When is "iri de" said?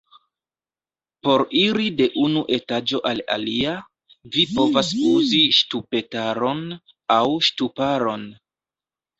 1.57-2.07